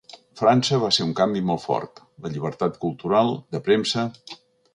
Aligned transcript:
França 0.39 0.77
va 0.83 0.87
ser 0.95 1.05
un 1.07 1.11
canvi 1.19 1.43
molt 1.49 1.61
fort: 1.65 2.01
la 2.25 2.33
llibertat 2.33 2.81
cultural, 2.87 3.31
de 3.59 3.63
premsa… 3.71 4.09